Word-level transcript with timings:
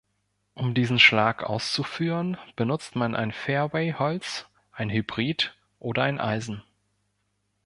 Um 0.55 0.73
diesen 0.73 0.97
Schlag 0.97 1.43
auszuführen 1.43 2.35
benutzt 2.55 2.95
man 2.95 3.15
ein 3.15 3.31
Fairway-Holz, 3.31 4.47
ein 4.71 4.89
Hybrid 4.89 5.55
oder 5.77 6.01
ein 6.01 6.19
Eisen. 6.19 6.63